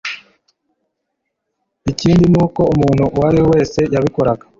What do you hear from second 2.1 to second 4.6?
ni uko umuntu uwo ariwe wese, yabikoraga